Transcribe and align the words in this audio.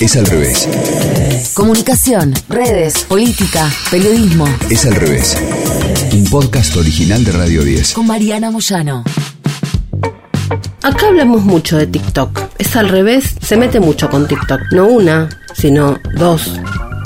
Es 0.00 0.16
al 0.16 0.24
revés. 0.24 0.66
Comunicación, 1.52 2.32
redes, 2.48 3.04
política, 3.04 3.70
periodismo. 3.90 4.48
Es 4.70 4.86
al 4.86 4.94
revés. 4.94 5.36
Un 6.14 6.24
podcast 6.24 6.74
original 6.78 7.22
de 7.22 7.32
Radio 7.32 7.62
10. 7.62 7.92
Con 7.92 8.06
Mariana 8.06 8.50
Moyano. 8.50 9.04
Acá 10.82 11.08
hablamos 11.08 11.42
mucho 11.44 11.76
de 11.76 11.86
TikTok. 11.86 12.40
Es 12.56 12.76
al 12.76 12.88
revés, 12.88 13.34
se 13.42 13.58
mete 13.58 13.78
mucho 13.78 14.08
con 14.08 14.26
TikTok. 14.26 14.60
No 14.72 14.86
una, 14.86 15.28
sino 15.54 15.98
dos 16.16 16.58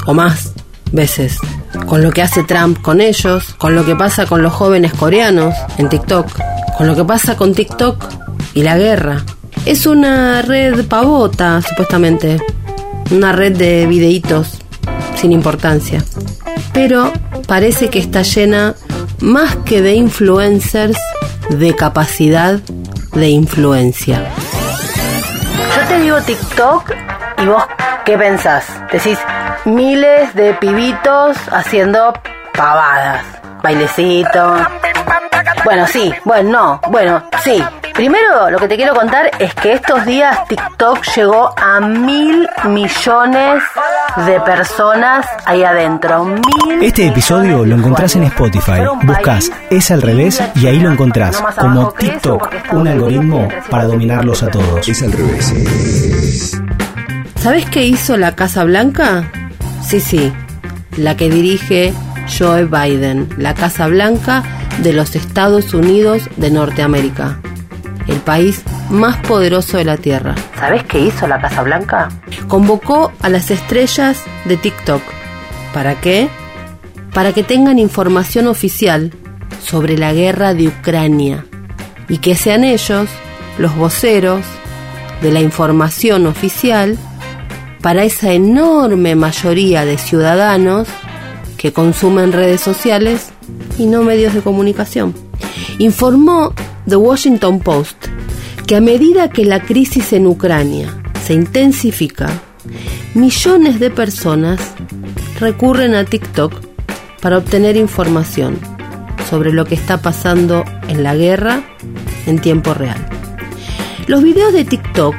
o 0.07 0.15
más 0.15 0.53
veces. 0.93 1.39
Con 1.87 2.01
lo 2.01 2.13
que 2.13 2.23
hace 2.23 2.45
Trump 2.45 2.81
con 2.81 3.01
ellos, 3.01 3.55
con 3.59 3.75
lo 3.75 3.85
que 3.85 3.97
pasa 3.97 4.27
con 4.27 4.41
los 4.41 4.53
jóvenes 4.53 4.95
coreanos 4.95 5.53
en 5.79 5.89
TikTok, 5.89 6.29
con 6.79 6.87
lo 6.87 6.95
que 6.95 7.05
pasa 7.05 7.37
con 7.37 7.57
TikTok 7.57 8.05
y 8.55 8.63
la 8.63 8.79
guerra. 8.79 9.25
Es 9.67 9.85
una 9.87 10.43
red 10.43 10.87
pavota, 10.87 11.61
supuestamente. 11.61 12.41
Una 13.11 13.33
red 13.33 13.57
de 13.57 13.87
videitos 13.87 14.59
sin 15.15 15.33
importancia. 15.33 16.03
Pero 16.73 17.13
parece 17.47 17.89
que 17.89 17.99
está 17.99 18.23
llena 18.23 18.75
más 19.21 19.57
que 19.65 19.81
de 19.81 19.95
influencers, 19.95 20.99
de 21.51 21.75
capacidad 21.75 22.61
de 23.13 23.29
influencia. 23.29 24.23
Yo 25.77 25.89
te 25.89 26.01
digo 26.01 26.21
TikTok 26.21 26.93
y 27.43 27.47
vos, 27.47 27.65
¿qué 28.05 28.19
pensás? 28.19 28.67
Decís, 28.93 29.19
miles 29.65 30.35
de 30.35 30.55
pibitos 30.55 31.37
haciendo 31.51 32.13
pavadas, 32.55 33.25
bailecito. 33.63 34.57
Bueno, 35.65 35.87
sí, 35.87 36.13
bueno, 36.25 36.51
no, 36.51 36.81
bueno, 36.91 37.25
sí. 37.43 37.63
Primero 37.95 38.51
lo 38.51 38.59
que 38.59 38.67
te 38.67 38.75
quiero 38.75 38.93
contar 38.93 39.31
es 39.39 39.55
que 39.55 39.75
estos 39.75 40.05
días 40.05 40.49
TikTok 40.49 40.99
llegó 41.15 41.55
a 41.57 41.79
mil 41.79 42.49
millones 42.65 43.63
de 44.27 44.41
personas 44.41 45.25
ahí 45.47 45.63
adentro. 45.63 46.25
Mil 46.25 46.83
Este 46.83 47.07
episodio 47.07 47.65
lo 47.65 47.77
encontrás 47.77 48.17
en 48.17 48.25
Spotify. 48.25 48.81
Buscas 49.05 49.53
Es 49.71 49.93
al 49.93 50.03
revés 50.03 50.43
y 50.57 50.67
ahí 50.67 50.81
lo 50.81 50.91
encontrás. 50.91 51.41
Como 51.57 51.93
TikTok, 51.93 52.49
un 52.73 52.89
algoritmo 52.89 53.49
para 53.71 53.85
dominarlos 53.85 54.43
a 54.43 54.49
todos. 54.49 54.89
Es 54.89 55.01
al 55.03 55.13
revés. 55.13 56.61
¿Sabes 57.41 57.65
qué 57.71 57.85
hizo 57.85 58.17
la 58.17 58.35
Casa 58.35 58.65
Blanca? 58.65 59.31
Sí, 59.87 60.01
sí, 60.01 60.33
la 60.97 61.17
que 61.17 61.31
dirige 61.31 61.95
Joe 62.39 62.65
Biden, 62.65 63.29
la 63.39 63.55
Casa 63.55 63.87
Blanca 63.87 64.43
de 64.79 64.93
los 64.93 65.15
Estados 65.15 65.75
Unidos 65.75 66.23
de 66.37 66.51
Norteamérica, 66.51 67.39
el 68.09 68.19
país 68.21 68.63
más 68.91 69.17
poderoso 69.19 69.77
de 69.77 69.85
la 69.85 69.97
Tierra. 69.97 70.35
¿Sabes 70.59 70.85
qué 70.85 71.01
hizo 71.01 71.27
la 71.27 71.41
Casa 71.41 71.63
Blanca? 71.63 72.09
Convocó 72.49 73.13
a 73.21 73.29
las 73.29 73.51
estrellas 73.51 74.23
de 74.45 74.57
TikTok. 74.57 75.03
¿Para 75.73 76.01
qué? 76.01 76.29
Para 77.13 77.33
que 77.33 77.43
tengan 77.43 77.79
información 77.79 78.47
oficial 78.47 79.13
sobre 79.63 79.97
la 79.97 80.13
guerra 80.13 80.55
de 80.55 80.69
Ucrania 80.69 81.47
y 82.09 82.19
que 82.19 82.35
sean 82.35 82.65
ellos 82.65 83.09
los 83.59 83.75
voceros 83.77 84.45
de 85.23 85.33
la 85.33 85.41
información 85.41 86.27
oficial 86.27 86.99
para 87.81 88.05
esa 88.05 88.33
enorme 88.33 89.15
mayoría 89.15 89.85
de 89.85 89.99
ciudadanos 89.99 90.89
que 91.57 91.73
consumen 91.73 92.33
redes 92.33 92.61
sociales 92.61 93.31
y 93.79 93.87
no 93.87 94.03
medios 94.03 94.35
de 94.35 94.43
comunicación. 94.43 95.15
Informó 95.79 96.53
The 96.87 96.97
Washington 96.97 97.61
Post 97.61 98.09
que 98.67 98.77
a 98.77 98.81
medida 98.81 99.31
que 99.31 99.45
la 99.45 99.61
crisis 99.61 100.13
en 100.13 100.27
Ucrania 100.27 100.95
se 101.25 101.35
intensifica, 101.35 102.29
millones 103.15 103.81
de 103.81 103.91
personas 103.91 104.61
recurren 105.41 105.95
a 105.95 106.05
TikTok 106.05 106.53
para 107.21 107.39
obtener 107.39 107.77
información 107.77 108.59
sobre 109.29 109.53
lo 109.53 109.65
que 109.65 109.75
está 109.75 109.99
pasando 109.99 110.65
en 110.89 111.03
la 111.03 111.15
guerra 111.15 111.63
en 112.27 112.39
tiempo 112.39 112.75
real. 112.75 113.07
Los 114.07 114.23
videos 114.23 114.53
de 114.53 114.65
TikTok 114.65 115.15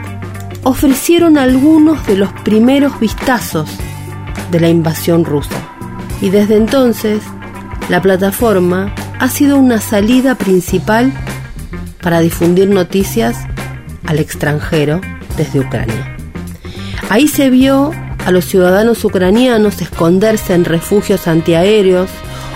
ofrecieron 0.63 1.38
algunos 1.38 2.06
de 2.06 2.18
los 2.18 2.31
primeros 2.44 3.00
vistazos 3.00 3.69
de 4.51 4.59
la 4.59 4.69
invasión 4.69 5.25
rusa 5.25 5.68
y 6.22 6.29
desde 6.29 6.57
entonces 6.57 7.22
la 7.89 8.01
plataforma 8.01 8.94
ha 9.19 9.29
sido 9.29 9.57
una 9.57 9.79
salida 9.79 10.35
principal 10.35 11.13
para 12.05 12.19
difundir 12.19 12.69
noticias 12.69 13.35
al 14.05 14.19
extranjero 14.19 15.01
desde 15.38 15.59
Ucrania. 15.59 16.16
Ahí 17.09 17.27
se 17.27 17.49
vio 17.49 17.93
a 18.23 18.29
los 18.29 18.45
ciudadanos 18.45 19.03
ucranianos 19.03 19.81
esconderse 19.81 20.53
en 20.53 20.65
refugios 20.65 21.27
antiaéreos 21.27 22.11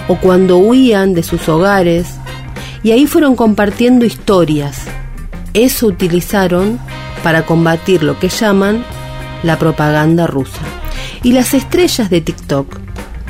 o 0.08 0.18
cuando 0.18 0.58
huían 0.60 1.16
de 1.16 1.24
sus 1.24 1.50
hogares 1.50 2.06
y 2.84 2.92
ahí 2.92 3.08
fueron 3.08 3.36
compartiendo 3.36 4.06
historias. 4.06 4.84
Eso 5.56 5.88
utilizaron 5.88 6.80
para 7.24 7.48
combatir 7.48 8.04
lo 8.04 8.20
que 8.20 8.30
llaman 8.30 8.84
la 9.42 9.58
propaganda 9.58 10.28
rusa. 10.28 10.62
Y 11.24 11.32
las 11.32 11.56
estrellas 11.56 12.12
de 12.12 12.22
TikTok, 12.22 12.78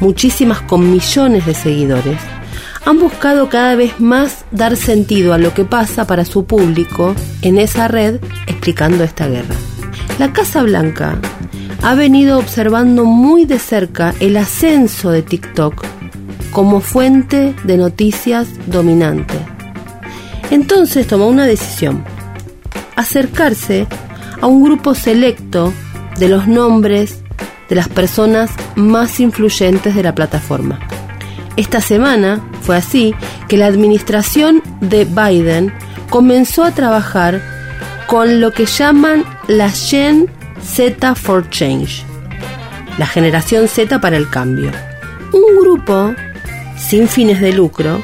muchísimas 0.02 0.60
con 0.60 0.92
millones 0.92 1.46
de 1.46 1.54
seguidores, 1.54 2.20
han 2.90 2.98
buscado 2.98 3.50
cada 3.50 3.76
vez 3.76 4.00
más 4.00 4.46
dar 4.50 4.76
sentido 4.76 5.36
a 5.36 5.38
lo 5.38 5.54
que 5.54 5.64
pasa 5.64 6.08
para 6.08 6.26
su 6.26 6.46
público 6.46 7.14
en 7.44 7.60
esa 7.60 7.88
red 7.88 8.20
explicando 8.48 9.04
esta 9.04 9.28
guerra. 9.28 9.54
La 10.18 10.34
Casa 10.34 10.64
Blanca 10.64 11.20
ha 11.84 11.94
venido 11.94 12.40
observando 12.40 13.06
muy 13.06 13.46
de 13.46 13.60
cerca 13.60 14.16
el 14.20 14.36
ascenso 14.38 15.12
de 15.12 15.22
TikTok 15.22 15.86
como 16.50 16.80
fuente 16.82 17.54
de 17.64 17.78
noticias 17.78 18.48
dominante. 18.66 19.36
Entonces 20.50 21.06
tomó 21.06 21.28
una 21.28 21.46
decisión, 21.46 22.04
acercarse 22.96 23.86
a 24.42 24.48
un 24.48 24.64
grupo 24.64 24.96
selecto 24.96 25.72
de 26.18 26.28
los 26.28 26.48
nombres 26.48 27.20
de 27.70 27.76
las 27.76 27.88
personas 27.88 28.50
más 28.76 29.20
influyentes 29.20 29.94
de 29.94 30.02
la 30.02 30.16
plataforma. 30.16 30.80
Esta 31.56 31.82
semana 31.82 32.49
fue 32.70 32.78
así 32.78 33.16
que 33.48 33.58
la 33.58 33.66
administración 33.66 34.62
de 34.80 35.06
Biden 35.06 35.74
comenzó 36.12 36.64
a 36.64 36.70
trabajar 36.70 37.42
con 38.06 38.40
lo 38.42 38.54
que 38.54 38.68
llaman 38.68 39.26
la 39.48 39.72
Gen 39.72 40.30
Z 40.62 41.16
for 41.16 41.50
Change, 41.50 42.04
la 43.00 43.08
generación 43.08 43.68
Z 43.68 44.00
para 44.00 44.18
el 44.18 44.30
cambio. 44.30 44.70
Un 45.34 45.60
grupo 45.60 46.14
sin 46.78 47.08
fines 47.08 47.42
de 47.42 47.54
lucro 47.54 48.04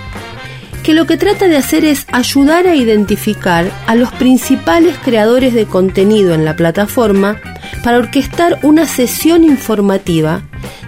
que 0.81 0.95
lo 0.95 1.05
que 1.05 1.17
trata 1.17 1.47
de 1.47 1.57
hacer 1.57 1.85
es 1.85 2.07
ayudar 2.11 2.65
a 2.65 2.73
identificar 2.73 3.69
a 3.85 3.93
los 3.93 4.11
principales 4.13 4.97
creadores 4.97 5.53
de 5.53 5.67
contenido 5.67 6.33
en 6.33 6.43
la 6.43 6.55
plataforma 6.55 7.39
para 7.83 7.99
orquestar 7.99 8.57
una 8.63 8.87
sesión 8.87 9.43
informativa 9.43 10.41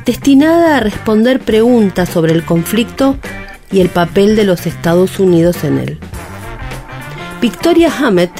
destinada 0.04 0.78
a 0.78 0.80
responder 0.80 1.40
preguntas 1.40 2.10
sobre 2.10 2.34
el 2.34 2.44
conflicto 2.44 3.18
y 3.72 3.82
el 3.82 3.90
papel 3.90 4.36
de 4.36 4.44
los 4.44 4.66
Estados 4.66 5.20
Unidos 5.20 5.64
en 5.64 5.80
él. 5.80 6.00
Victoria 7.42 7.92
Hammett, 7.92 8.32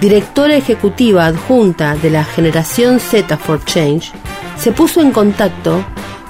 directora 0.00 0.56
ejecutiva 0.56 1.26
adjunta 1.26 1.96
de 1.96 2.10
la 2.10 2.24
Generación 2.24 3.00
Z 3.00 3.36
for 3.36 3.64
Change, 3.64 4.12
se 4.58 4.72
puso 4.72 5.00
en 5.00 5.10
contacto 5.10 5.84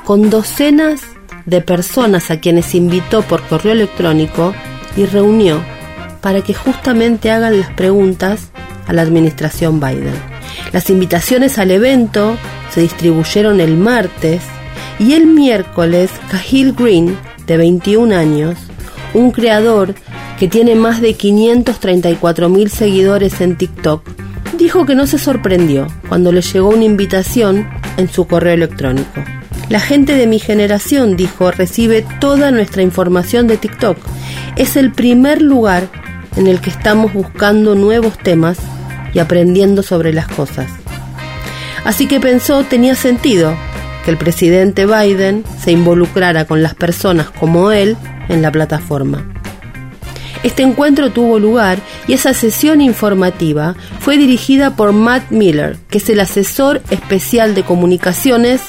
con 0.04 0.30
docenas 0.30 1.02
de 1.46 1.60
personas 1.60 2.30
a 2.30 2.40
quienes 2.40 2.74
invitó 2.74 3.22
por 3.22 3.42
correo 3.42 3.72
electrónico 3.72 4.54
y 4.96 5.06
reunió 5.06 5.62
para 6.20 6.40
que 6.40 6.54
justamente 6.54 7.30
hagan 7.30 7.60
las 7.60 7.70
preguntas 7.72 8.50
a 8.86 8.92
la 8.92 9.02
administración 9.02 9.80
Biden. 9.80 10.14
Las 10.72 10.88
invitaciones 10.90 11.58
al 11.58 11.70
evento 11.70 12.36
se 12.70 12.80
distribuyeron 12.80 13.60
el 13.60 13.76
martes 13.76 14.42
y 14.98 15.12
el 15.14 15.26
miércoles 15.26 16.10
Cahill 16.30 16.72
Green, 16.72 17.16
de 17.46 17.56
21 17.56 18.14
años, 18.14 18.56
un 19.12 19.30
creador 19.30 19.94
que 20.38 20.48
tiene 20.48 20.74
más 20.74 21.00
de 21.00 21.14
534 21.14 22.48
mil 22.48 22.70
seguidores 22.70 23.40
en 23.40 23.56
TikTok, 23.56 24.02
dijo 24.58 24.86
que 24.86 24.94
no 24.94 25.06
se 25.06 25.18
sorprendió 25.18 25.86
cuando 26.08 26.32
le 26.32 26.42
llegó 26.42 26.68
una 26.68 26.84
invitación 26.84 27.68
en 27.96 28.08
su 28.08 28.26
correo 28.26 28.54
electrónico. 28.54 29.22
La 29.68 29.80
gente 29.80 30.14
de 30.14 30.26
mi 30.26 30.38
generación, 30.38 31.16
dijo, 31.16 31.50
recibe 31.50 32.04
toda 32.20 32.50
nuestra 32.50 32.82
información 32.82 33.46
de 33.46 33.56
TikTok. 33.56 33.96
Es 34.56 34.76
el 34.76 34.92
primer 34.92 35.40
lugar 35.40 35.88
en 36.36 36.46
el 36.46 36.60
que 36.60 36.70
estamos 36.70 37.12
buscando 37.12 37.74
nuevos 37.74 38.18
temas 38.18 38.58
y 39.14 39.20
aprendiendo 39.20 39.82
sobre 39.82 40.12
las 40.12 40.28
cosas. 40.28 40.70
Así 41.84 42.06
que 42.06 42.20
pensó 42.20 42.64
tenía 42.64 42.94
sentido 42.94 43.54
que 44.04 44.10
el 44.10 44.16
presidente 44.16 44.86
Biden 44.86 45.44
se 45.58 45.72
involucrara 45.72 46.44
con 46.44 46.62
las 46.62 46.74
personas 46.74 47.30
como 47.30 47.72
él 47.72 47.96
en 48.28 48.42
la 48.42 48.52
plataforma. 48.52 49.26
Este 50.42 50.62
encuentro 50.62 51.10
tuvo 51.10 51.38
lugar 51.38 51.78
y 52.06 52.12
esa 52.12 52.34
sesión 52.34 52.82
informativa 52.82 53.76
fue 54.00 54.18
dirigida 54.18 54.76
por 54.76 54.92
Matt 54.92 55.30
Miller, 55.30 55.78
que 55.88 55.98
es 55.98 56.08
el 56.10 56.20
asesor 56.20 56.82
especial 56.90 57.54
de 57.54 57.62
comunicaciones 57.62 58.60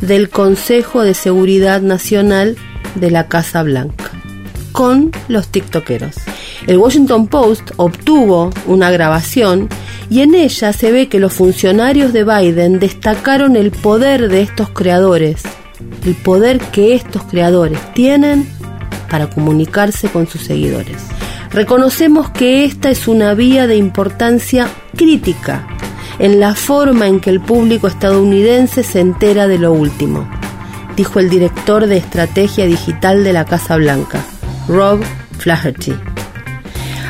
del 0.00 0.30
Consejo 0.30 1.02
de 1.02 1.14
Seguridad 1.14 1.80
Nacional 1.80 2.56
de 2.94 3.10
la 3.10 3.26
Casa 3.26 3.64
Blanca, 3.64 4.12
con 4.70 5.10
los 5.26 5.48
tiktokeros. 5.48 6.14
El 6.66 6.78
Washington 6.78 7.26
Post 7.26 7.72
obtuvo 7.76 8.50
una 8.66 8.90
grabación 8.90 9.68
y 10.08 10.20
en 10.20 10.34
ella 10.34 10.72
se 10.72 10.92
ve 10.92 11.08
que 11.08 11.20
los 11.20 11.32
funcionarios 11.32 12.12
de 12.12 12.24
Biden 12.24 12.78
destacaron 12.78 13.56
el 13.56 13.70
poder 13.70 14.28
de 14.28 14.40
estos 14.40 14.70
creadores, 14.70 15.42
el 16.06 16.14
poder 16.14 16.58
que 16.58 16.94
estos 16.94 17.24
creadores 17.24 17.78
tienen 17.92 18.48
para 19.10 19.28
comunicarse 19.28 20.08
con 20.08 20.26
sus 20.26 20.42
seguidores. 20.42 20.96
Reconocemos 21.50 22.30
que 22.30 22.64
esta 22.64 22.90
es 22.90 23.08
una 23.08 23.34
vía 23.34 23.66
de 23.66 23.76
importancia 23.76 24.68
crítica 24.96 25.66
en 26.18 26.40
la 26.40 26.54
forma 26.54 27.06
en 27.06 27.20
que 27.20 27.30
el 27.30 27.40
público 27.40 27.88
estadounidense 27.88 28.82
se 28.82 29.00
entera 29.00 29.46
de 29.48 29.58
lo 29.58 29.72
último, 29.72 30.28
dijo 30.96 31.20
el 31.20 31.28
director 31.28 31.86
de 31.86 31.98
estrategia 31.98 32.64
digital 32.64 33.22
de 33.22 33.32
la 33.32 33.44
Casa 33.44 33.76
Blanca, 33.76 34.24
Rob 34.66 35.00
Flaherty. 35.38 36.13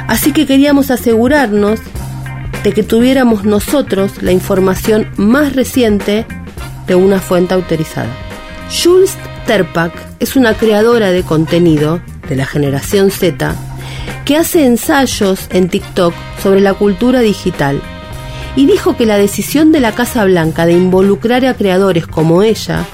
Así 0.09 0.33
que 0.33 0.47
queríamos 0.47 0.91
asegurarnos 0.91 1.81
de 2.63 2.73
que 2.73 2.83
tuviéramos 2.83 3.45
nosotros 3.45 4.23
la 4.23 4.33
información 4.33 5.09
más 5.17 5.55
reciente 5.55 6.27
de 6.87 6.95
una 6.95 7.21
fuente 7.21 7.55
autorizada. 7.55 8.09
Jules 8.71 9.17
Terpak 9.47 9.93
es 10.21 10.37
una 10.37 10.55
creadora 10.55 11.11
de 11.11 11.23
contenido 11.23 12.01
de 12.29 12.37
la 12.37 12.47
generación 12.47 13.11
Z 13.11 13.55
que 14.25 14.37
hace 14.37 14.65
ensayos 14.65 15.47
en 15.51 15.69
TikTok 15.69 16.15
sobre 16.43 16.61
la 16.61 16.75
cultura 16.75 17.21
digital 17.21 17.81
y 18.57 18.67
dijo 18.67 18.97
que 18.97 19.07
la 19.07 19.19
decisión 19.19 19.73
de 19.73 19.81
la 19.81 19.93
Casa 19.93 20.25
Blanca 20.25 20.65
de 20.65 20.73
involucrar 20.73 21.45
a 21.45 21.55
creadores 21.55 22.07
como 22.07 22.43
ella 22.43 22.85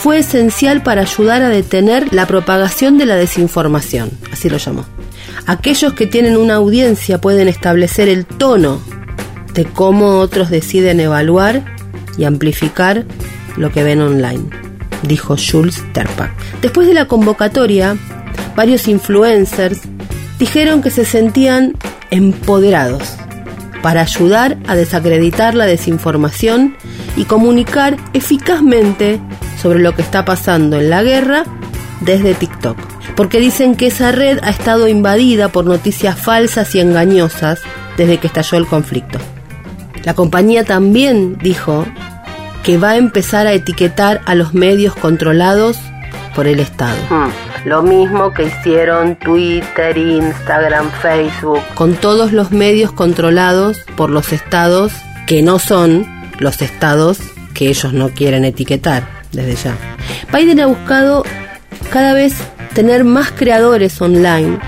fue 0.00 0.18
esencial 0.18 0.82
para 0.82 1.02
ayudar 1.02 1.42
a 1.42 1.48
detener 1.48 2.12
la 2.12 2.26
propagación 2.26 2.98
de 2.98 3.06
la 3.06 3.14
desinformación, 3.14 4.10
así 4.32 4.48
lo 4.48 4.56
llamó. 4.56 4.84
Aquellos 5.46 5.94
que 5.94 6.06
tienen 6.06 6.36
una 6.36 6.54
audiencia 6.54 7.20
pueden 7.20 7.48
establecer 7.48 8.08
el 8.08 8.26
tono 8.26 8.80
de 9.54 9.64
cómo 9.64 10.18
otros 10.18 10.50
deciden 10.50 11.00
evaluar 11.00 11.62
y 12.16 12.24
amplificar 12.24 13.04
lo 13.56 13.70
que 13.70 13.82
ven 13.82 14.00
online, 14.00 14.44
dijo 15.02 15.36
Jules 15.36 15.82
Terpak. 15.92 16.32
Después 16.60 16.86
de 16.86 16.94
la 16.94 17.06
convocatoria, 17.06 17.96
varios 18.56 18.88
influencers 18.88 19.80
dijeron 20.38 20.82
que 20.82 20.90
se 20.90 21.04
sentían 21.04 21.74
empoderados 22.10 23.16
para 23.82 24.02
ayudar 24.02 24.58
a 24.66 24.76
desacreditar 24.76 25.54
la 25.54 25.66
desinformación 25.66 26.76
y 27.16 27.24
comunicar 27.24 27.96
eficazmente 28.12 29.20
sobre 29.60 29.80
lo 29.80 29.94
que 29.94 30.02
está 30.02 30.24
pasando 30.24 30.78
en 30.78 30.88
la 30.88 31.02
guerra 31.02 31.44
desde 32.00 32.34
TikTok. 32.34 32.91
Porque 33.16 33.40
dicen 33.40 33.74
que 33.76 33.88
esa 33.88 34.12
red 34.12 34.38
ha 34.42 34.50
estado 34.50 34.88
invadida 34.88 35.48
por 35.48 35.64
noticias 35.64 36.18
falsas 36.18 36.74
y 36.74 36.80
engañosas 36.80 37.60
desde 37.96 38.18
que 38.18 38.26
estalló 38.26 38.58
el 38.58 38.66
conflicto. 38.66 39.18
La 40.04 40.14
compañía 40.14 40.64
también 40.64 41.38
dijo 41.38 41.86
que 42.62 42.78
va 42.78 42.90
a 42.90 42.96
empezar 42.96 43.46
a 43.46 43.52
etiquetar 43.52 44.20
a 44.24 44.34
los 44.34 44.54
medios 44.54 44.94
controlados 44.94 45.78
por 46.34 46.46
el 46.46 46.60
Estado. 46.60 46.96
Hmm. 47.10 47.30
Lo 47.64 47.82
mismo 47.82 48.32
que 48.32 48.44
hicieron 48.44 49.16
Twitter, 49.16 49.96
Instagram, 49.96 50.90
Facebook, 51.00 51.62
con 51.74 51.94
todos 51.94 52.32
los 52.32 52.50
medios 52.50 52.90
controlados 52.92 53.78
por 53.96 54.10
los 54.10 54.32
estados 54.32 54.92
que 55.26 55.42
no 55.42 55.58
son 55.58 56.06
los 56.38 56.60
estados 56.60 57.20
que 57.54 57.68
ellos 57.68 57.92
no 57.92 58.08
quieren 58.08 58.44
etiquetar 58.44 59.06
desde 59.30 59.54
ya. 59.54 59.76
Biden 60.32 60.60
ha 60.60 60.66
buscado 60.66 61.24
cada 61.92 62.14
vez 62.14 62.34
tener 62.72 63.04
más 63.04 63.30
creadores 63.30 64.00
online 64.00 64.58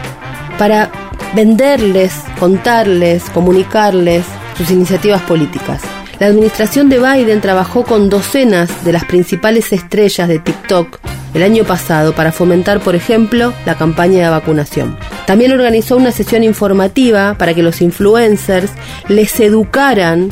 para 0.58 0.90
venderles, 1.34 2.12
contarles, 2.38 3.24
comunicarles 3.30 4.24
sus 4.56 4.70
iniciativas 4.70 5.22
políticas. 5.22 5.82
La 6.20 6.28
administración 6.28 6.88
de 6.88 6.98
Biden 6.98 7.40
trabajó 7.40 7.84
con 7.84 8.08
docenas 8.08 8.84
de 8.84 8.92
las 8.92 9.04
principales 9.04 9.72
estrellas 9.72 10.28
de 10.28 10.38
TikTok 10.38 11.00
el 11.34 11.42
año 11.42 11.64
pasado 11.64 12.14
para 12.14 12.30
fomentar, 12.30 12.78
por 12.78 12.94
ejemplo, 12.94 13.52
la 13.66 13.74
campaña 13.74 14.24
de 14.24 14.30
vacunación. 14.30 14.96
También 15.26 15.50
organizó 15.50 15.96
una 15.96 16.12
sesión 16.12 16.44
informativa 16.44 17.34
para 17.36 17.54
que 17.54 17.64
los 17.64 17.82
influencers 17.82 18.70
les 19.08 19.40
educaran 19.40 20.30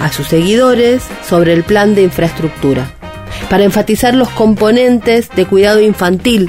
a 0.00 0.12
sus 0.12 0.28
seguidores 0.28 1.02
sobre 1.28 1.52
el 1.52 1.64
plan 1.64 1.96
de 1.96 2.02
infraestructura, 2.02 2.88
para 3.50 3.64
enfatizar 3.64 4.14
los 4.14 4.28
componentes 4.28 5.28
de 5.34 5.44
cuidado 5.44 5.80
infantil 5.80 6.48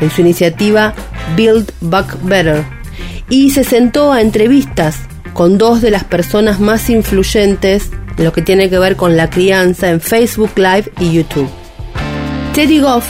en 0.00 0.10
su 0.10 0.20
iniciativa 0.20 0.94
Build 1.36 1.70
Back 1.80 2.18
Better, 2.22 2.64
y 3.28 3.50
se 3.50 3.64
sentó 3.64 4.12
a 4.12 4.20
entrevistas 4.20 4.96
con 5.32 5.58
dos 5.58 5.80
de 5.80 5.90
las 5.90 6.04
personas 6.04 6.60
más 6.60 6.90
influyentes 6.90 7.90
en 8.16 8.24
lo 8.24 8.32
que 8.32 8.42
tiene 8.42 8.70
que 8.70 8.78
ver 8.78 8.96
con 8.96 9.16
la 9.16 9.30
crianza 9.30 9.90
en 9.90 10.00
Facebook 10.00 10.52
Live 10.56 10.92
y 11.00 11.12
YouTube. 11.12 11.48
Teddy 12.52 12.80
Goff 12.80 13.04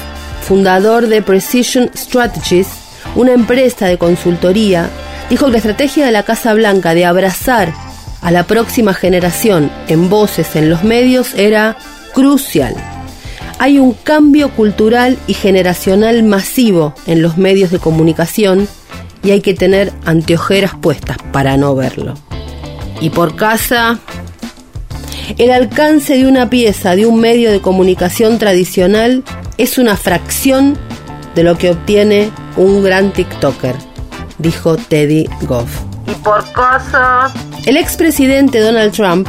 fundador 0.44 1.08
de 1.08 1.22
Precision 1.22 1.90
Strategies, 1.96 2.68
una 3.16 3.32
empresa 3.32 3.86
de 3.86 3.98
consultoría, 3.98 4.88
dijo 5.30 5.46
que 5.46 5.52
la 5.52 5.58
estrategia 5.58 6.06
de 6.06 6.12
la 6.12 6.22
Casa 6.22 6.54
Blanca 6.54 6.94
de 6.94 7.06
abrazar 7.06 7.72
a 8.20 8.30
la 8.30 8.44
próxima 8.44 8.94
generación 8.94 9.70
en 9.88 10.08
voces 10.08 10.54
en 10.54 10.70
los 10.70 10.84
medios 10.84 11.34
era 11.34 11.76
crucial. 12.12 12.74
Hay 13.58 13.78
un 13.78 13.92
cambio 13.92 14.50
cultural 14.50 15.18
y 15.26 15.34
generacional 15.34 16.22
masivo 16.22 16.94
en 17.06 17.22
los 17.22 17.36
medios 17.36 17.70
de 17.70 17.78
comunicación 17.78 18.68
y 19.22 19.30
hay 19.30 19.40
que 19.40 19.54
tener 19.54 19.92
anteojeras 20.04 20.74
puestas 20.74 21.16
para 21.32 21.56
no 21.56 21.74
verlo. 21.74 22.14
Y 23.00 23.10
por 23.10 23.36
casa, 23.36 23.98
el 25.38 25.50
alcance 25.50 26.16
de 26.16 26.26
una 26.26 26.50
pieza 26.50 26.94
de 26.96 27.06
un 27.06 27.20
medio 27.20 27.50
de 27.50 27.60
comunicación 27.60 28.38
tradicional 28.38 29.24
es 29.56 29.78
una 29.78 29.96
fracción 29.96 30.76
de 31.34 31.44
lo 31.44 31.56
que 31.56 31.70
obtiene 31.70 32.30
un 32.56 32.84
gran 32.84 33.12
TikToker, 33.12 33.74
dijo 34.38 34.76
Teddy 34.76 35.28
Goff. 35.42 35.80
Y 36.06 36.14
por 36.22 36.44
cosas... 36.52 37.32
El 37.64 37.76
expresidente 37.76 38.60
Donald 38.60 38.92
Trump 38.92 39.26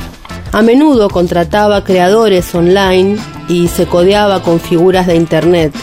a 0.51 0.61
menudo 0.61 1.09
contrataba 1.09 1.83
creadores 1.83 2.53
online 2.53 3.17
y 3.47 3.67
se 3.67 3.85
codeaba 3.85 4.41
con 4.41 4.59
figuras 4.59 5.07
de 5.07 5.15
Internet. 5.15 5.73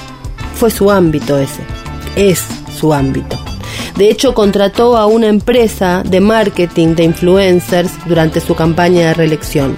Fue 0.55 0.71
su 0.71 0.91
ámbito 0.91 1.39
ese. 1.39 1.63
Es 2.17 2.45
su 2.79 2.93
ámbito. 2.93 3.39
De 3.97 4.11
hecho, 4.11 4.35
contrató 4.35 4.97
a 4.97 5.07
una 5.07 5.29
empresa 5.29 6.03
de 6.05 6.21
marketing 6.21 6.95
de 6.95 7.05
influencers 7.05 7.91
durante 8.07 8.41
su 8.41 8.55
campaña 8.55 9.09
de 9.09 9.15
reelección. 9.15 9.77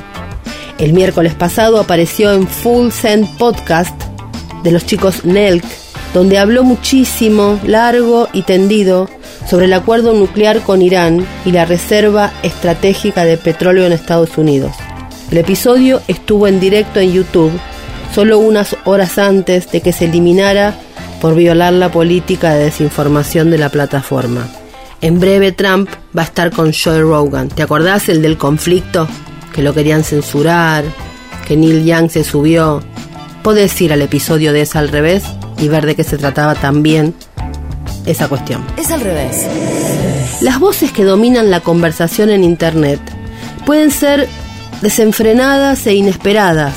El 0.78 0.92
miércoles 0.92 1.34
pasado 1.34 1.78
apareció 1.78 2.32
en 2.32 2.46
Full 2.46 2.90
Send 2.90 3.28
Podcast 3.38 3.94
de 4.62 4.72
los 4.72 4.86
chicos 4.86 5.24
Nelk, 5.24 5.64
donde 6.12 6.38
habló 6.38 6.64
muchísimo, 6.64 7.58
largo 7.64 8.28
y 8.32 8.42
tendido 8.42 9.08
sobre 9.48 9.66
el 9.66 9.72
acuerdo 9.72 10.14
nuclear 10.14 10.60
con 10.60 10.80
Irán 10.80 11.26
y 11.44 11.52
la 11.52 11.64
reserva 11.64 12.32
estratégica 12.42 13.24
de 13.24 13.36
petróleo 13.36 13.84
en 13.84 13.92
Estados 13.92 14.38
Unidos. 14.38 14.72
El 15.30 15.38
episodio 15.38 16.00
estuvo 16.08 16.46
en 16.46 16.60
directo 16.60 17.00
en 17.00 17.12
YouTube 17.12 17.52
solo 18.14 18.38
unas 18.38 18.76
horas 18.84 19.18
antes 19.18 19.70
de 19.70 19.80
que 19.80 19.92
se 19.92 20.04
eliminara 20.04 20.74
por 21.20 21.34
violar 21.34 21.72
la 21.72 21.90
política 21.90 22.54
de 22.54 22.64
desinformación 22.64 23.50
de 23.50 23.58
la 23.58 23.70
plataforma. 23.70 24.46
En 25.00 25.20
breve 25.20 25.52
Trump 25.52 25.88
va 26.16 26.22
a 26.22 26.26
estar 26.26 26.50
con 26.50 26.72
Joe 26.72 27.00
Rogan. 27.00 27.48
¿Te 27.48 27.62
acordás 27.62 28.08
el 28.08 28.22
del 28.22 28.38
conflicto? 28.38 29.08
Que 29.52 29.62
lo 29.62 29.74
querían 29.74 30.04
censurar, 30.04 30.84
que 31.46 31.56
Neil 31.56 31.84
Young 31.84 32.10
se 32.10 32.24
subió 32.24 32.82
podés 33.44 33.78
ir 33.82 33.92
al 33.92 34.00
episodio 34.00 34.54
de 34.54 34.62
Es 34.62 34.74
al 34.74 34.88
revés 34.88 35.22
y 35.58 35.68
ver 35.68 35.84
de 35.84 35.94
qué 35.94 36.02
se 36.02 36.16
trataba 36.16 36.54
también 36.54 37.14
esa 38.06 38.26
cuestión. 38.26 38.64
Es 38.78 38.90
al 38.90 39.02
revés. 39.02 39.46
Las 40.40 40.58
voces 40.58 40.92
que 40.92 41.04
dominan 41.04 41.50
la 41.50 41.60
conversación 41.60 42.30
en 42.30 42.42
Internet 42.42 43.00
pueden 43.66 43.90
ser 43.90 44.28
desenfrenadas 44.80 45.86
e 45.86 45.94
inesperadas, 45.94 46.74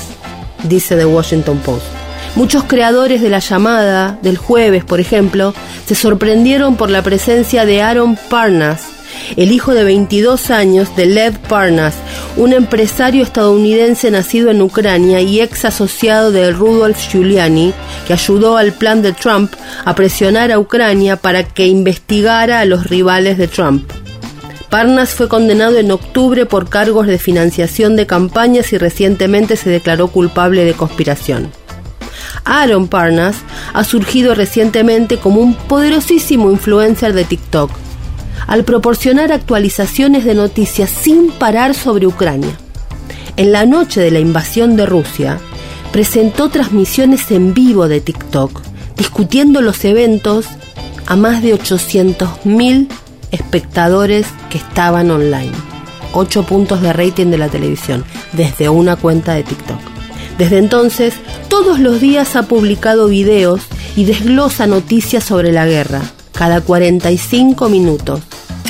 dice 0.64 0.96
The 0.96 1.06
Washington 1.06 1.58
Post. 1.58 1.86
Muchos 2.34 2.64
creadores 2.64 3.20
de 3.20 3.30
la 3.30 3.38
llamada 3.40 4.18
del 4.22 4.36
jueves, 4.36 4.84
por 4.84 5.00
ejemplo, 5.00 5.54
se 5.86 5.94
sorprendieron 5.94 6.76
por 6.76 6.90
la 6.90 7.02
presencia 7.02 7.64
de 7.64 7.82
Aaron 7.82 8.16
Parnas, 8.28 8.82
el 9.36 9.52
hijo 9.52 9.74
de 9.74 9.84
22 9.84 10.50
años 10.50 10.94
de 10.94 11.06
Lev 11.06 11.38
Parnas, 11.38 11.94
un 12.36 12.52
empresario 12.52 13.22
estadounidense 13.22 14.10
nacido 14.10 14.50
en 14.50 14.62
Ucrania 14.62 15.20
y 15.20 15.40
ex 15.40 15.64
asociado 15.64 16.30
de 16.30 16.52
Rudolf 16.52 16.98
Giuliani, 17.10 17.72
que 18.06 18.12
ayudó 18.12 18.56
al 18.56 18.72
plan 18.72 19.02
de 19.02 19.12
Trump 19.12 19.52
a 19.84 19.94
presionar 19.94 20.52
a 20.52 20.58
Ucrania 20.58 21.16
para 21.16 21.42
que 21.42 21.66
investigara 21.66 22.60
a 22.60 22.64
los 22.64 22.86
rivales 22.86 23.38
de 23.38 23.48
Trump. 23.48 23.90
Parnas 24.70 25.14
fue 25.14 25.28
condenado 25.28 25.78
en 25.78 25.90
octubre 25.90 26.44
por 26.44 26.68
cargos 26.68 27.06
de 27.06 27.18
financiación 27.18 27.96
de 27.96 28.06
campañas 28.06 28.72
y 28.72 28.78
recientemente 28.78 29.56
se 29.56 29.70
declaró 29.70 30.08
culpable 30.08 30.64
de 30.64 30.74
conspiración. 30.74 31.50
Aaron 32.44 32.88
Parnas 32.88 33.36
ha 33.72 33.84
surgido 33.84 34.34
recientemente 34.34 35.16
como 35.16 35.40
un 35.40 35.54
poderosísimo 35.54 36.50
influencer 36.50 37.14
de 37.14 37.24
TikTok, 37.24 37.70
al 38.46 38.64
proporcionar 38.64 39.32
actualizaciones 39.32 40.24
de 40.24 40.34
noticias 40.34 40.90
sin 40.90 41.30
parar 41.30 41.74
sobre 41.74 42.06
Ucrania. 42.06 42.58
En 43.36 43.52
la 43.52 43.64
noche 43.64 44.00
de 44.00 44.10
la 44.10 44.20
invasión 44.20 44.76
de 44.76 44.84
Rusia, 44.84 45.38
presentó 45.92 46.50
transmisiones 46.50 47.30
en 47.30 47.54
vivo 47.54 47.88
de 47.88 48.00
TikTok, 48.00 48.60
discutiendo 48.96 49.62
los 49.62 49.84
eventos 49.84 50.46
a 51.06 51.16
más 51.16 51.42
de 51.42 51.54
800.000 51.54 52.88
espectadores 53.30 54.26
que 54.50 54.58
estaban 54.58 55.10
online. 55.10 55.52
8 56.12 56.44
puntos 56.44 56.80
de 56.80 56.92
rating 56.92 57.26
de 57.26 57.38
la 57.38 57.48
televisión, 57.48 58.04
desde 58.32 58.68
una 58.68 58.96
cuenta 58.96 59.34
de 59.34 59.42
TikTok. 59.42 59.78
Desde 60.38 60.58
entonces, 60.58 61.14
todos 61.48 61.78
los 61.80 62.00
días 62.00 62.36
ha 62.36 62.44
publicado 62.44 63.08
videos 63.08 63.62
y 63.96 64.04
desglosa 64.04 64.66
noticias 64.66 65.24
sobre 65.24 65.52
la 65.52 65.66
guerra, 65.66 66.02
cada 66.32 66.60
45 66.60 67.68
minutos, 67.68 68.20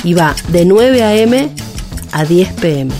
y 0.03 0.13
va 0.13 0.35
de 0.49 0.65
9 0.65 1.03
a.m. 1.03 1.49
a 2.11 2.25
10 2.25 2.53
p.m. 2.53 2.91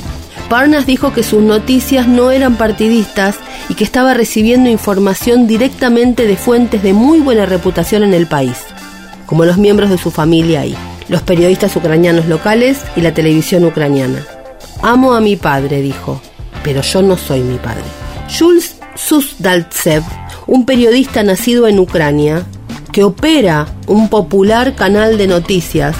Parnas 0.49 0.85
dijo 0.85 1.13
que 1.13 1.23
sus 1.23 1.41
noticias 1.41 2.07
no 2.07 2.31
eran 2.31 2.57
partidistas 2.57 3.35
y 3.69 3.75
que 3.75 3.83
estaba 3.83 4.13
recibiendo 4.13 4.69
información 4.69 5.47
directamente 5.47 6.25
de 6.25 6.35
fuentes 6.35 6.81
de 6.81 6.93
muy 6.93 7.19
buena 7.19 7.45
reputación 7.45 8.03
en 8.03 8.13
el 8.13 8.27
país, 8.27 8.57
como 9.25 9.45
los 9.45 9.57
miembros 9.57 9.89
de 9.89 9.97
su 9.97 10.09
familia 10.11 10.61
ahí 10.61 10.75
los 11.09 11.21
periodistas 11.23 11.75
ucranianos 11.75 12.27
locales 12.27 12.81
y 12.95 13.01
la 13.01 13.13
televisión 13.13 13.65
ucraniana. 13.65 14.23
Amo 14.81 15.13
a 15.13 15.19
mi 15.19 15.35
padre, 15.35 15.81
dijo, 15.81 16.21
pero 16.63 16.81
yo 16.81 17.01
no 17.01 17.17
soy 17.17 17.41
mi 17.41 17.57
padre. 17.57 17.83
Jules 18.37 18.77
Susdaltsev, 18.95 20.03
un 20.47 20.65
periodista 20.65 21.23
nacido 21.23 21.67
en 21.67 21.79
Ucrania, 21.79 22.43
que 22.91 23.03
opera 23.03 23.67
un 23.87 24.09
popular 24.09 24.75
canal 24.75 25.17
de 25.17 25.27
noticias, 25.27 25.95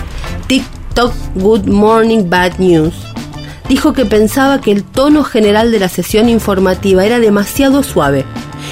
TikTok 0.47 1.13
Good 1.35 1.65
Morning 1.65 2.29
Bad 2.29 2.57
News, 2.57 2.93
dijo 3.67 3.93
que 3.93 4.05
pensaba 4.05 4.59
que 4.59 4.71
el 4.71 4.83
tono 4.83 5.23
general 5.23 5.71
de 5.71 5.79
la 5.79 5.89
sesión 5.89 6.29
informativa 6.29 7.05
era 7.05 7.19
demasiado 7.19 7.83
suave 7.83 8.25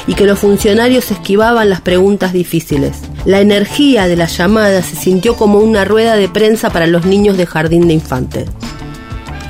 y 0.08 0.15
que 0.15 0.25
los 0.25 0.39
funcionarios 0.39 1.12
esquivaban 1.12 1.70
las 1.70 1.82
preguntas 1.82 2.34
difíciles. 2.34 3.01
La 3.28 3.42
energía 3.42 4.08
de 4.08 4.16
la 4.16 4.28
llamada 4.28 4.82
se 4.82 4.96
sintió 4.96 5.36
como 5.36 5.60
una 5.60 5.84
rueda 5.84 6.16
de 6.16 6.30
prensa 6.30 6.70
para 6.70 6.88
los 6.88 7.06
niños 7.06 7.36
de 7.36 7.46
jardín 7.46 7.90
de 7.90 7.94
infantes. 7.94 8.48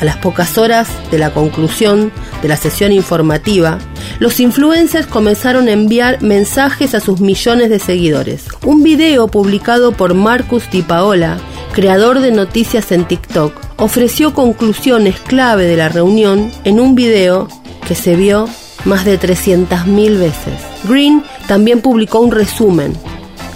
A 0.01 0.03
las 0.03 0.17
pocas 0.17 0.57
horas 0.57 0.87
de 1.11 1.19
la 1.19 1.31
conclusión 1.31 2.11
de 2.41 2.47
la 2.47 2.57
sesión 2.57 2.91
informativa, 2.91 3.77
los 4.17 4.39
influencers 4.39 5.05
comenzaron 5.05 5.67
a 5.67 5.73
enviar 5.73 6.23
mensajes 6.23 6.95
a 6.95 6.99
sus 6.99 7.19
millones 7.19 7.69
de 7.69 7.77
seguidores. 7.77 8.45
Un 8.65 8.81
video 8.81 9.27
publicado 9.27 9.91
por 9.91 10.15
Marcus 10.15 10.67
Di 10.71 10.81
Paola, 10.81 11.37
creador 11.71 12.21
de 12.21 12.31
noticias 12.31 12.91
en 12.91 13.05
TikTok, 13.05 13.53
ofreció 13.77 14.33
conclusiones 14.33 15.19
clave 15.19 15.65
de 15.65 15.77
la 15.77 15.89
reunión 15.89 16.49
en 16.63 16.79
un 16.79 16.95
video 16.95 17.47
que 17.87 17.93
se 17.93 18.15
vio 18.15 18.49
más 18.85 19.05
de 19.05 19.19
300.000 19.19 20.17
veces. 20.17 20.61
Green 20.89 21.23
también 21.47 21.81
publicó 21.81 22.21
un 22.21 22.31
resumen 22.31 22.97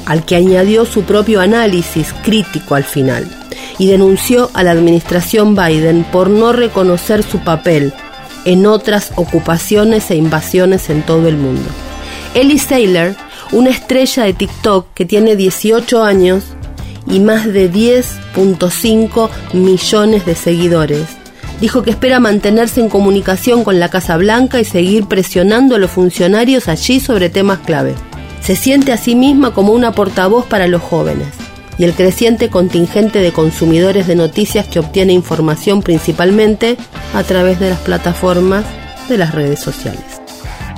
al 0.06 0.26
que 0.26 0.36
añadió 0.36 0.86
su 0.86 1.04
propio 1.04 1.42
análisis 1.42 2.14
crítico 2.24 2.76
al 2.76 2.84
final, 2.84 3.28
y 3.78 3.88
denunció 3.88 4.50
a 4.54 4.64
la 4.64 4.72
administración 4.72 5.56
Biden 5.56 6.04
por 6.04 6.30
no 6.30 6.54
reconocer 6.54 7.24
su 7.24 7.40
papel 7.40 7.94
en 8.46 8.66
otras 8.66 9.12
ocupaciones 9.16 10.10
e 10.12 10.16
invasiones 10.16 10.90
en 10.90 11.04
todo 11.04 11.28
el 11.28 11.38
mundo. 11.38 11.70
Ellie 12.34 12.60
Saylor, 12.60 13.16
una 13.52 13.70
estrella 13.70 14.24
de 14.24 14.34
TikTok 14.34 14.88
que 14.94 15.06
tiene 15.06 15.36
18 15.36 16.04
años 16.04 16.44
y 17.08 17.20
más 17.20 17.46
de 17.46 17.72
10.5 17.72 19.30
millones 19.54 20.26
de 20.26 20.36
seguidores, 20.36 21.08
dijo 21.60 21.84
que 21.84 21.92
espera 21.92 22.20
mantenerse 22.20 22.80
en 22.80 22.90
comunicación 22.90 23.64
con 23.64 23.80
la 23.80 23.90
Casa 23.90 24.18
Blanca 24.18 24.60
y 24.60 24.66
seguir 24.66 25.06
presionando 25.06 25.76
a 25.76 25.80
los 25.80 25.92
funcionarios 25.92 26.68
allí 26.68 27.00
sobre 27.00 27.30
temas 27.30 27.60
clave 27.60 27.94
se 28.42 28.56
siente 28.56 28.92
a 28.92 28.98
sí 28.98 29.16
misma 29.16 29.54
como 29.54 29.72
una 29.74 29.92
portavoz 29.92 30.46
para 30.46 30.68
los 30.68 30.82
jóvenes 30.82 31.28
y 31.78 31.86
el 31.86 31.94
creciente 31.94 32.50
contingente 32.50 33.20
de 33.20 33.32
consumidores 33.32 34.08
de 34.08 34.16
noticias 34.16 34.68
que 34.68 34.80
obtiene 34.80 35.14
información 35.14 35.82
principalmente 35.82 36.78
a 37.16 37.24
través 37.24 37.60
de 37.60 37.70
las 37.70 37.80
plataformas 37.80 38.66
de 39.10 39.18
las 39.18 39.34
redes 39.34 39.60
sociales. 39.60 40.22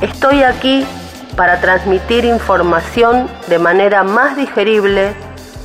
Estoy 0.01 0.43
aquí 0.43 0.85
para 1.35 1.59
transmitir 1.59 2.25
información 2.25 3.27
de 3.47 3.59
manera 3.59 4.03
más 4.03 4.37
digerible 4.37 5.13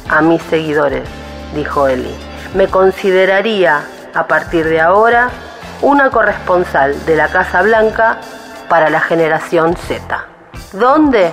a 0.08 0.22
mis 0.22 0.42
seguidores, 0.42 1.02
dijo 1.54 1.88
Eli. 1.88 2.14
Me 2.54 2.68
consideraría 2.68 3.82
a 4.14 4.26
partir 4.26 4.64
de 4.66 4.80
ahora 4.80 5.30
una 5.82 6.10
corresponsal 6.10 7.04
de 7.04 7.16
la 7.16 7.28
Casa 7.28 7.62
Blanca 7.62 8.20
para 8.68 8.90
la 8.90 9.00
generación 9.00 9.76
Z. 9.76 10.26
¿Dónde? 10.72 11.32